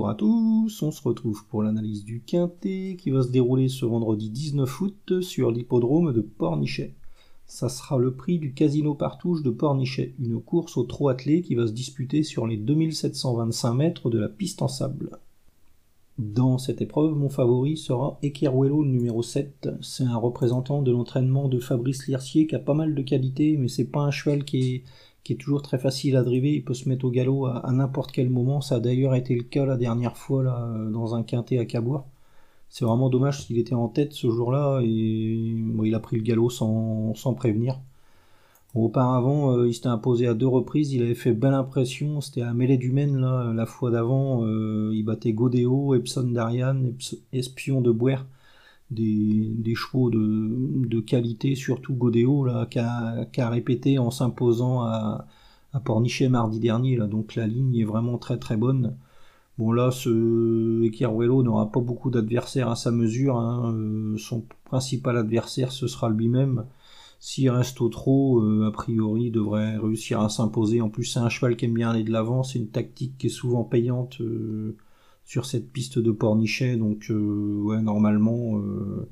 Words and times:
Bonjour 0.00 0.12
à 0.12 0.14
tous, 0.14 0.82
on 0.82 0.90
se 0.90 1.02
retrouve 1.02 1.44
pour 1.44 1.62
l'analyse 1.62 2.06
du 2.06 2.22
Quintet 2.22 2.96
qui 2.98 3.10
va 3.10 3.22
se 3.22 3.28
dérouler 3.28 3.68
ce 3.68 3.84
vendredi 3.84 4.30
19 4.30 4.80
août 4.80 5.20
sur 5.20 5.50
l'hippodrome 5.50 6.14
de 6.14 6.22
Pornichet. 6.22 6.94
Ça 7.44 7.68
sera 7.68 7.98
le 7.98 8.14
prix 8.14 8.38
du 8.38 8.54
Casino 8.54 8.94
Partouche 8.94 9.42
de 9.42 9.50
Pornichet, 9.50 10.14
une 10.18 10.40
course 10.40 10.78
au 10.78 10.84
trot 10.84 11.10
attelé 11.10 11.42
qui 11.42 11.54
va 11.54 11.66
se 11.66 11.72
disputer 11.72 12.22
sur 12.22 12.46
les 12.46 12.56
2725 12.56 13.74
mètres 13.74 14.08
de 14.08 14.18
la 14.18 14.30
piste 14.30 14.62
en 14.62 14.68
sable. 14.68 15.18
Dans 16.16 16.56
cette 16.56 16.80
épreuve, 16.80 17.14
mon 17.14 17.28
favori 17.28 17.76
sera 17.76 18.18
Ekeruelo, 18.22 18.86
numéro 18.86 19.22
7. 19.22 19.68
C'est 19.82 20.04
un 20.04 20.16
représentant 20.16 20.80
de 20.80 20.92
l'entraînement 20.92 21.46
de 21.46 21.58
Fabrice 21.58 22.06
Liercier 22.06 22.46
qui 22.46 22.54
a 22.54 22.58
pas 22.58 22.72
mal 22.72 22.94
de 22.94 23.02
qualités, 23.02 23.58
mais 23.58 23.68
c'est 23.68 23.84
pas 23.84 24.00
un 24.00 24.10
cheval 24.10 24.44
qui 24.44 24.76
est 24.76 24.82
qui 25.24 25.34
est 25.34 25.36
toujours 25.36 25.62
très 25.62 25.78
facile 25.78 26.16
à 26.16 26.22
driver, 26.22 26.52
il 26.54 26.64
peut 26.64 26.74
se 26.74 26.88
mettre 26.88 27.04
au 27.04 27.10
galop 27.10 27.46
à, 27.46 27.70
n'importe 27.72 28.12
quel 28.12 28.30
moment, 28.30 28.60
ça 28.60 28.76
a 28.76 28.80
d'ailleurs 28.80 29.14
été 29.14 29.34
le 29.34 29.42
cas 29.42 29.66
la 29.66 29.76
dernière 29.76 30.16
fois 30.16 30.42
euh, 30.42 30.90
dans 30.90 31.14
un 31.14 31.22
quintet 31.22 31.58
à 31.58 31.64
Cabourg. 31.64 32.06
C'est 32.68 32.84
vraiment 32.84 33.10
dommage 33.10 33.44
s'il 33.44 33.58
était 33.58 33.74
en 33.74 33.88
tête 33.88 34.12
ce 34.12 34.30
jour-là 34.30 34.80
et 34.82 34.86
il 34.86 35.94
a 35.94 36.00
pris 36.00 36.16
le 36.16 36.22
galop 36.22 36.50
sans, 36.50 37.34
prévenir. 37.36 37.80
auparavant, 38.74 39.56
euh, 39.56 39.68
il 39.68 39.74
s'était 39.74 39.88
imposé 39.88 40.26
à 40.28 40.34
deux 40.34 40.46
reprises, 40.46 40.92
il 40.92 41.02
avait 41.02 41.14
fait 41.14 41.32
belle 41.32 41.54
impression, 41.54 42.20
c'était 42.20 42.42
à 42.42 42.54
Mêlée 42.54 42.78
du 42.78 42.92
Maine 42.92 43.18
la 43.20 43.66
fois 43.66 43.90
d'avant, 43.90 44.44
euh, 44.44 44.90
il 44.94 45.02
battait 45.04 45.32
Godéo, 45.32 45.94
Epson 45.94 46.22
d'Ariane, 46.30 46.94
Espion 47.32 47.80
de 47.80 47.90
Bouer 47.90 48.18
des, 48.90 49.74
chevaux 49.74 50.10
de, 50.10 51.00
qualité, 51.00 51.54
surtout 51.54 51.94
Godéo, 51.94 52.44
là, 52.44 52.66
qui 52.66 52.78
a, 52.78 53.48
répété 53.48 53.98
en 53.98 54.10
s'imposant 54.10 54.82
à, 54.82 55.26
Pornichet 55.84 56.28
mardi 56.28 56.58
dernier. 56.58 56.96
Donc 56.96 57.36
la 57.36 57.46
ligne 57.46 57.76
est 57.76 57.84
vraiment 57.84 58.18
très 58.18 58.38
très 58.38 58.56
bonne. 58.56 58.96
Bon 59.58 59.72
là, 59.72 59.90
ce 59.90 60.82
Ekiruelo 60.84 61.42
n'aura 61.42 61.70
pas 61.70 61.80
beaucoup 61.80 62.10
d'adversaires 62.10 62.70
à 62.70 62.76
sa 62.76 62.90
mesure. 62.90 63.36
Hein. 63.36 63.74
Euh, 63.74 64.16
son 64.18 64.44
principal 64.64 65.16
adversaire, 65.18 65.70
ce 65.70 65.86
sera 65.86 66.08
lui-même. 66.08 66.64
S'il 67.20 67.50
reste 67.50 67.82
au 67.82 67.90
trot, 67.90 68.40
euh, 68.40 68.66
a 68.66 68.70
priori, 68.72 69.24
il 69.24 69.32
devrait 69.32 69.76
réussir 69.76 70.20
à 70.20 70.30
s'imposer. 70.30 70.80
En 70.80 70.88
plus, 70.88 71.04
c'est 71.04 71.18
un 71.18 71.28
cheval 71.28 71.56
qui 71.56 71.66
aime 71.66 71.74
bien 71.74 71.90
aller 71.90 72.04
de 72.04 72.10
l'avant. 72.10 72.42
C'est 72.42 72.58
une 72.58 72.70
tactique 72.70 73.18
qui 73.18 73.26
est 73.26 73.30
souvent 73.30 73.62
payante. 73.62 74.20
Euh, 74.22 74.76
sur 75.30 75.46
cette 75.46 75.70
piste 75.70 76.00
de 76.00 76.10
Pornichet. 76.10 76.76
Donc, 76.76 77.06
euh, 77.08 77.80
normalement, 77.80 78.58
euh, 78.58 79.08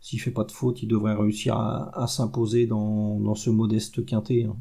s'il 0.00 0.20
fait 0.20 0.32
pas 0.32 0.42
de 0.42 0.50
faute, 0.50 0.82
il 0.82 0.88
devrait 0.88 1.14
réussir 1.14 1.56
à, 1.56 2.06
s'imposer 2.08 2.66
dans, 2.66 3.36
ce 3.36 3.50
modeste 3.50 4.04
quintet. 4.04 4.48
Hein. 4.50 4.56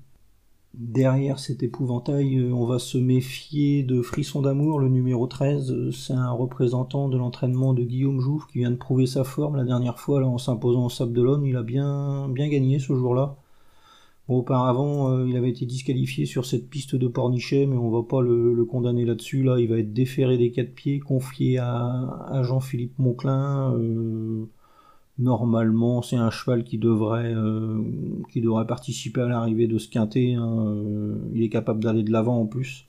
Derrière 0.75 1.39
cet 1.39 1.63
épouvantail, 1.63 2.37
euh, 2.37 2.53
on 2.53 2.67
va 2.67 2.77
se 2.77 2.99
méfier 2.99 3.81
de 3.81 4.03
Frisson 4.03 4.43
d'amour, 4.43 4.79
le 4.79 4.87
numéro 4.87 5.25
13. 5.25 5.89
C'est 5.89 6.13
un 6.13 6.29
représentant 6.29 7.09
de 7.09 7.17
l'entraînement 7.17 7.73
de 7.73 7.81
Guillaume 7.83 8.19
Jouve 8.19 8.45
qui 8.45 8.59
vient 8.59 8.69
de 8.69 8.75
prouver 8.75 9.07
sa 9.07 9.23
forme 9.23 9.55
la 9.55 9.63
dernière 9.63 9.99
fois 9.99 10.23
en 10.23 10.37
s'imposant 10.37 10.85
au 10.85 10.89
Sable 10.91 11.13
d'Olonne. 11.13 11.43
Il 11.43 11.57
a 11.57 11.63
bien, 11.63 12.29
bien 12.29 12.49
gagné 12.49 12.77
ce 12.77 12.93
jour-là. 12.93 13.35
Auparavant, 14.29 15.11
euh, 15.11 15.27
il 15.27 15.35
avait 15.35 15.49
été 15.49 15.65
disqualifié 15.65 16.27
sur 16.27 16.45
cette 16.45 16.69
piste 16.69 16.95
de 16.95 17.07
Pornichet, 17.07 17.65
mais 17.65 17.77
on 17.77 17.89
va 17.89 18.03
pas 18.03 18.21
le, 18.21 18.63
condamner 18.63 19.03
là-dessus. 19.03 19.41
Là, 19.41 19.59
il 19.59 19.67
va 19.67 19.79
être 19.79 19.91
déféré 19.91 20.37
des 20.37 20.51
quatre 20.51 20.75
pieds, 20.75 20.99
confié 20.99 21.57
à, 21.57 22.39
Jean-Philippe 22.43 22.93
Monclin. 22.99 23.73
Euh, 23.73 24.45
normalement, 25.17 26.03
c'est 26.03 26.15
un 26.15 26.29
cheval 26.29 26.63
qui 26.63 26.77
devrait, 26.77 27.33
euh, 27.33 27.81
qui 28.31 28.39
devrait 28.41 28.67
participer 28.67 29.21
à 29.21 29.27
l'arrivée 29.29 29.65
de 29.65 29.79
ce 29.79 29.89
quintet. 29.89 30.35
Hein. 30.35 30.75
il 31.33 31.41
est 31.41 31.49
capable 31.49 31.83
d'aller 31.83 32.03
de 32.03 32.11
l'avant 32.11 32.39
en 32.39 32.45
plus. 32.45 32.85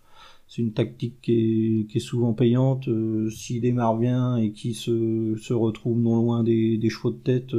C'est 0.47 0.61
une 0.61 0.73
tactique 0.75 1.23
qui 1.23 1.87
est, 1.95 1.99
souvent 2.01 2.35
payante. 2.35 2.87
S'il 3.31 3.63
démarre 3.63 3.97
bien 3.97 4.37
et 4.37 4.53
qu'il 4.53 4.75
se, 4.75 5.53
retrouve 5.55 5.99
non 5.99 6.17
loin 6.17 6.43
des 6.45 6.91
chevaux 6.91 7.13
de 7.13 7.17
tête 7.17 7.55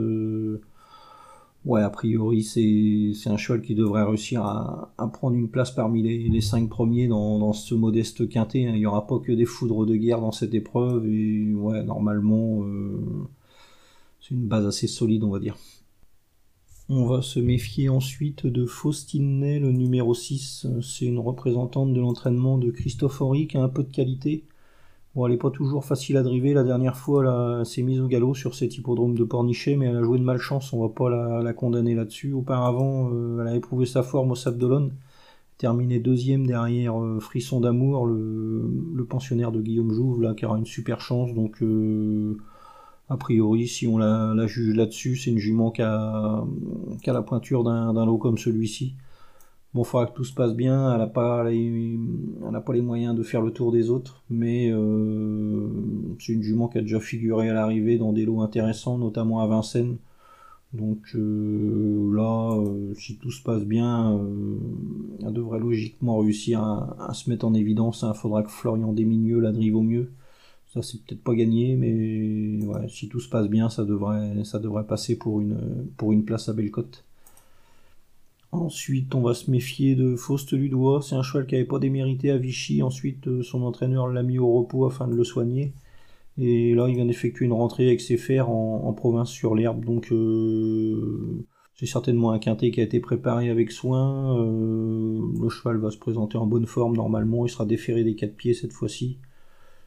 Ouais, 1.63 1.81
a 1.81 1.91
priori, 1.91 2.44
c'est 2.44 3.29
un 3.29 3.38
cheval 3.38 3.61
qui 3.61 3.75
devrait 3.75 4.03
réussir 4.03 4.44
à, 4.44 4.95
prendre 5.13 5.35
une 5.35 5.49
place 5.49 5.69
parmi 5.69 6.01
les, 6.01 6.41
cinq 6.41 6.69
premiers 6.69 7.07
dans, 7.07 7.53
ce 7.53 7.75
modeste 7.75 8.27
quintet. 8.27 8.66
Hein. 8.66 8.72
Il 8.73 8.79
n'y 8.79 8.85
aura 8.88 9.05
pas 9.05 9.19
que 9.19 9.31
des 9.31 9.45
foudres 9.45 9.85
de 9.85 9.95
guerre 9.95 10.22
dans 10.22 10.31
cette 10.31 10.55
épreuve. 10.55 11.05
Et 11.07 11.53
ouais, 11.53 11.83
normalement, 11.83 12.63
euh, 12.63 13.27
c'est 14.19 14.33
une 14.33 14.47
base 14.47 14.66
assez 14.66 14.88
solide, 14.88 15.23
on 15.23 15.29
va 15.29 15.39
dire. 15.39 15.55
On 16.89 17.05
va 17.05 17.22
se 17.22 17.39
méfier 17.39 17.89
ensuite 17.89 18.47
de 18.47 18.66
Faustine 18.66 19.59
le 19.59 19.72
numéro 19.72 20.16
6. 20.16 20.66
C'est 20.81 21.05
une 21.05 21.19
représentante 21.19 21.93
de 21.93 22.01
l'entraînement 22.01 22.57
de 22.57 22.72
Christophe 22.72 23.22
Horry 23.22 23.47
a 23.53 23.59
un 23.59 23.69
peu 23.69 23.83
de 23.83 23.91
qualité. 23.91 24.45
Bon, 25.13 25.25
elle 25.25 25.33
n'est 25.33 25.38
pas 25.38 25.49
toujours 25.51 25.83
facile 25.83 26.16
à 26.16 26.23
driver. 26.23 26.53
La 26.53 26.63
dernière 26.63 26.95
fois, 26.95 27.59
elle, 27.59 27.66
s'est 27.66 27.81
mise 27.81 27.99
au 27.99 28.07
galop 28.07 28.33
sur 28.33 28.55
cet 28.55 28.77
hippodrome 28.77 29.16
de 29.16 29.25
Pornichet, 29.25 29.75
mais 29.75 29.88
elle 29.88 29.97
a 29.97 30.03
joué 30.03 30.17
de 30.17 30.23
malchance. 30.23 30.72
On 30.72 30.81
va 30.81 30.88
pas 30.88 31.09
la, 31.41 31.53
condamner 31.53 31.95
là-dessus. 31.95 32.31
Auparavant, 32.31 33.09
euh, 33.11 33.41
elle 33.41 33.47
a 33.47 33.55
éprouvé 33.55 33.85
sa 33.85 34.03
forme 34.03 34.31
au 34.31 34.35
Sable 34.35 34.91
terminé 35.57 35.99
deuxième 35.99 36.47
derrière 36.47 36.99
euh, 36.99 37.19
Frisson 37.19 37.59
d'amour, 37.59 38.07
le, 38.07 39.05
pensionnaire 39.07 39.51
de 39.51 39.61
Guillaume 39.61 39.94
Jouve, 39.94 40.22
là, 40.22 40.33
qui 40.33 40.45
aura 40.45 40.57
une 40.57 40.66
super 40.66 41.01
chance. 41.01 41.33
Donc, 41.33 41.61
euh, 41.61 42.38
a 43.09 43.17
priori, 43.17 43.67
si 43.67 43.88
on 43.88 43.97
la, 43.97 44.47
juge 44.47 44.75
là-dessus, 44.75 45.17
c'est 45.17 45.31
une 45.31 45.38
jument 45.38 45.72
qui 45.72 45.81
la 45.81 47.22
pointure 47.22 47.63
d'un 47.66 48.05
lot 48.05 48.17
comme 48.17 48.38
celui-ci. 48.38 48.95
Bon, 49.74 49.84
il 49.84 49.86
faudra 49.86 50.06
que 50.08 50.14
tout 50.14 50.26
se 50.26 50.34
passe 50.34 50.54
bien. 50.54 50.92
Elle 50.94 51.00
n'a 51.00 51.08
pas, 51.08 51.50
les, 51.50 52.82
moyens 52.82 53.16
de 53.16 53.24
faire 53.24 53.42
le 53.42 53.52
tour 53.52 53.72
des 53.72 53.90
autres, 53.90 54.24
mais 54.30 54.70
euh, 54.70 55.70
c'est 56.20 56.34
une 56.34 56.44
jument 56.44 56.68
qui 56.68 56.78
a 56.78 56.82
déjà 56.82 57.00
figuré 57.00 57.50
à 57.50 57.54
l'arrivée 57.54 57.98
dans 57.98 58.12
des 58.12 58.26
lots 58.26 58.42
intéressants, 58.42 58.98
notamment 58.98 59.40
à 59.40 59.48
Vincennes. 59.48 59.98
Donc 60.74 61.16
euh, 61.16 62.12
là, 62.16 62.58
euh, 62.58 62.94
si 62.96 63.18
tout 63.18 63.32
se 63.32 63.44
passe 63.44 63.64
bien, 63.66 64.20
elle 65.26 65.34
devrait 65.34 65.59
logiquement 65.59 66.20
réussir 66.20 66.62
à, 66.64 67.14
se 67.14 67.30
mettre 67.30 67.46
en 67.46 67.53
évidence. 67.53 68.02
Il 68.03 68.08
hein. 68.08 68.14
faudra 68.14 68.44
que 68.44 68.50
Florian 68.52 68.94
Desmigneux 68.94 69.40
la 69.40 69.52
drive 69.52 69.76
au 69.76 69.82
mieux. 69.84 70.12
Ça, 70.74 70.82
c'est 70.82 71.03
peut-être 71.03 71.24
pas 71.24 71.36
gagné, 71.36 71.76
mais 71.76 72.88
si 72.90 73.09
tout 73.09 73.20
se 73.20 73.30
passe 73.30 73.48
bien, 73.50 73.70
ça 73.70 73.84
devrait, 73.86 74.88
passer 74.88 75.18
pour 75.18 75.42
une, 75.42 75.88
pour 75.98 76.14
une 76.14 76.24
place 76.26 76.50
à 76.50 76.53
Bellecote. 76.53 77.06
Ensuite, 78.51 79.16
on 79.16 79.22
va 79.22 79.34
se 79.34 79.50
méfier 79.50 79.95
de 79.95 80.16
Faust 80.17 80.51
Ludois. 80.51 81.01
C'est 81.01 81.16
un 81.16 81.23
cheval 81.23 81.47
qui 81.47 81.56
n'avait 81.56 81.66
pas 81.66 81.79
démérité 81.79 82.31
à 82.31 82.38
Vichy. 82.38 82.84
Ensuite, 82.84 83.28
euh, 83.28 83.41
son 83.44 83.62
entraîneur 83.63 84.09
l'a 84.09 84.23
mis 84.23 84.39
au 84.39 84.51
repos 84.51 84.85
afin 84.85 85.07
de 85.07 85.16
le 85.16 85.23
soigner. 85.23 85.72
Et 86.38 86.75
là, 86.75 86.88
il 86.90 86.95
vient 86.95 87.06
d'effectuer 87.06 87.45
une 87.45 87.53
rentrée 87.53 87.88
avec 87.88 88.01
ses 88.01 88.17
fers 88.17 88.50
en, 88.50 88.91
province 88.94 89.29
sur 89.29 89.56
l'herbe. 89.56 89.85
Donc, 89.85 90.11
euh, 90.11 91.45
c'est 91.75 91.85
certainement 91.85 92.31
un 92.31 92.40
quintet 92.40 92.72
qui 92.72 92.81
a 92.81 92.84
été 92.84 93.00
préparé 93.00 93.50
avec 93.50 93.72
soin. 93.72 94.38
Euh, 94.38 95.22
le 95.41 95.50
cheval 95.50 95.78
va 95.78 95.90
se 95.90 95.97
présenter 95.97 96.38
en 96.38 96.45
bonne 96.45 96.66
forme 96.66 96.95
normalement. 96.97 97.45
Il 97.45 97.50
sera 97.50 97.66
déféré 97.66 98.03
des 98.03 98.16
quatre 98.16 98.35
pieds 98.35 98.53
cette 98.53 98.73
fois-ci. 98.73 99.17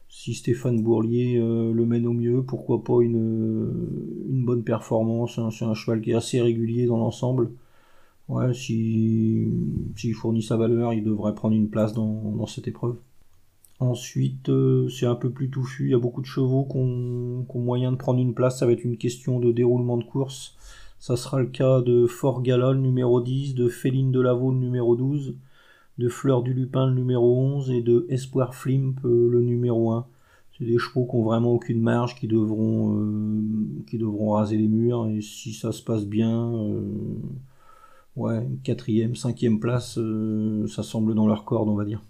Si 0.09 0.33
Stéphane 0.33 0.81
Bourlier 0.81 1.37
le 1.39 1.85
mène 1.85 2.07
au 2.07 2.13
mieux, 2.13 2.43
pourquoi 2.43 2.83
pas 2.83 3.01
une, 3.01 4.25
une 4.29 4.45
bonne 4.45 4.63
performance. 4.63 5.37
Hein. 5.39 5.49
C'est 5.51 5.65
un 5.65 5.73
cheval 5.73 6.01
qui 6.01 6.11
est 6.11 6.15
assez 6.15 6.41
régulier 6.41 6.85
dans 6.85 6.97
l'ensemble. 6.97 7.51
Ouais, 8.27 8.53
s'il 8.55 10.13
fournit 10.15 10.41
sa 10.41 10.57
valeur, 10.57 10.93
il 10.93 11.03
devrait 11.03 11.35
prendre 11.35 11.55
une 11.55 11.69
place 11.69 11.93
dans, 11.93 12.45
cette 12.47 12.67
épreuve. 12.67 12.97
Ensuite, 13.79 14.49
euh, 14.49 14.89
c'est 14.89 15.05
un 15.05 15.15
peu 15.15 15.29
plus 15.29 15.49
touffu. 15.49 15.85
Il 15.85 15.91
y 15.91 15.93
a 15.93 15.99
beaucoup 15.99 16.21
de 16.21 16.25
chevaux 16.25 16.63
qui 16.63 16.77
ont, 16.77 17.45
moyen 17.59 17.91
de 17.91 17.97
prendre 17.97 18.19
une 18.19 18.33
place. 18.33 18.59
Ça 18.59 18.65
va 18.65 18.71
être 18.71 18.83
une 18.83 18.97
question 18.97 19.39
de 19.39 19.51
déroulement 19.51 19.97
de 19.97 20.03
course. 20.03 20.55
Ça 20.97 21.17
sera 21.17 21.39
le 21.39 21.47
cas 21.47 21.81
de 21.81 22.07
Fort 22.07 22.41
Gala, 22.41 22.71
le 22.71 22.79
numéro 22.79 23.21
10, 23.21 23.53
de 23.53 23.67
Féline 23.67 24.11
de 24.11 24.21
Lavaux, 24.21 24.51
le 24.51 24.57
numéro 24.57 24.95
12, 24.95 25.35
de 25.99 26.09
Fleur 26.09 26.41
du 26.41 26.53
Lupin, 26.53 26.87
le 26.87 26.95
numéro 26.95 27.37
11, 27.37 27.69
et 27.71 27.81
de 27.81 28.07
Espoir 28.09 28.55
Flimp, 28.55 28.95
euh, 29.05 29.29
le 29.29 29.41
numéro 29.41 29.91
1. 29.91 30.07
C'est 30.57 30.65
des 30.65 30.79
chevaux 30.79 31.05
qui 31.05 31.15
ont 31.15 31.23
vraiment 31.23 31.51
aucune 31.51 31.81
marge, 31.81 32.15
qui 32.15 32.27
devront, 32.27 32.97
euh, 32.97 33.83
qui 33.87 33.97
devront 33.97 34.31
raser 34.31 34.57
les 34.57 34.69
murs. 34.69 35.07
Et 35.09 35.21
si 35.21 35.53
ça 35.53 35.71
se 35.71 35.83
passe 35.83 36.05
bien 36.05 36.53
ouais, 38.15 38.43
une 38.43 38.59
quatrième, 38.59 39.15
cinquième 39.15 39.59
place, 39.59 39.97
euh, 39.97 40.67
ça 40.67 40.83
semble 40.83 41.15
dans 41.15 41.27
leur 41.27 41.45
corde, 41.45 41.69
on 41.69 41.75
va 41.75 41.85
dire. 41.85 42.01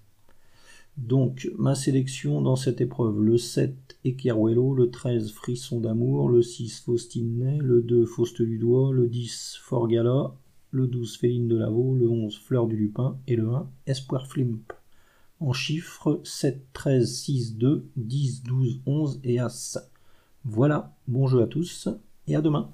Donc, 0.98 1.50
ma 1.58 1.76
sélection 1.76 2.42
dans 2.42 2.56
cette 2.56 2.80
épreuve, 2.80 3.22
le 3.22 3.38
7 3.38 3.98
Ekeruelo, 4.06 4.74
le 4.74 4.90
13 4.90 5.32
Frisson 5.32 5.82
d'amour, 5.82 6.30
le 6.30 6.42
6 6.42 6.84
Faustine, 6.86 7.58
le 7.60 7.82
2 7.82 8.06
Fauste 8.06 8.40
Ludois, 8.40 8.94
le 8.94 9.08
10 9.08 9.60
Forgala, 9.62 10.34
le 10.72 10.88
12 10.88 11.18
Féline 11.18 11.48
de 11.50 11.58
Lavaux, 11.58 11.96
le 11.96 12.08
11 12.08 12.38
Fleur 12.38 12.68
du 12.68 12.78
Lupin 12.78 13.18
et 13.28 13.36
le 13.36 13.50
1 13.50 13.70
Espoir 13.88 14.28
Flimp. 14.28 14.72
En 15.42 15.52
chiffres 15.52 16.22
7, 16.24 16.66
13, 16.72 17.14
6, 17.14 17.58
2, 17.58 17.90
10, 17.98 18.44
12, 18.44 18.82
11 18.86 19.20
et 19.26 19.40
As. 19.40 19.78
Voilà, 20.46 20.96
bon 21.08 21.28
jeu 21.28 21.42
à 21.42 21.48
tous 21.48 21.90
et 22.28 22.36
à 22.38 22.42
demain. 22.42 22.74